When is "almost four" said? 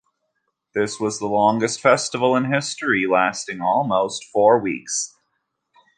3.61-4.57